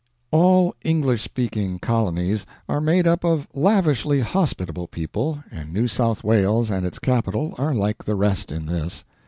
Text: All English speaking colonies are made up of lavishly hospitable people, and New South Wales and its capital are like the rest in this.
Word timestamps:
All 0.31 0.73
English 0.83 1.21
speaking 1.21 1.77
colonies 1.77 2.47
are 2.67 2.81
made 2.81 3.05
up 3.05 3.23
of 3.23 3.47
lavishly 3.53 4.21
hospitable 4.21 4.87
people, 4.87 5.43
and 5.51 5.71
New 5.71 5.87
South 5.87 6.23
Wales 6.23 6.71
and 6.71 6.83
its 6.87 6.97
capital 6.97 7.53
are 7.59 7.75
like 7.75 8.05
the 8.05 8.15
rest 8.15 8.51
in 8.51 8.65
this. 8.65 9.05